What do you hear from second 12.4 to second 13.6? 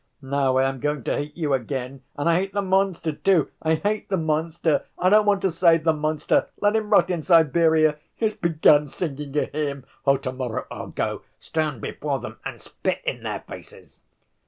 and spit in their